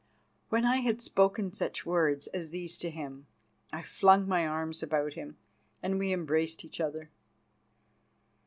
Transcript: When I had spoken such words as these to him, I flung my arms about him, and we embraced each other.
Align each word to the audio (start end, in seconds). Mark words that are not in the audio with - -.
When 0.49 0.65
I 0.65 0.77
had 0.77 0.99
spoken 0.99 1.53
such 1.53 1.85
words 1.85 2.25
as 2.25 2.49
these 2.49 2.75
to 2.79 2.89
him, 2.89 3.27
I 3.71 3.83
flung 3.83 4.27
my 4.27 4.47
arms 4.47 4.81
about 4.81 5.13
him, 5.13 5.37
and 5.83 5.99
we 5.99 6.11
embraced 6.11 6.65
each 6.65 6.81
other. 6.81 7.11